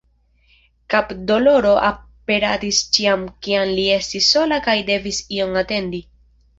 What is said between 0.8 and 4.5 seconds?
Kapdoloro aperadis ĉiam kiam li estis